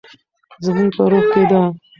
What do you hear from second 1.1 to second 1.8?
روح کې ده.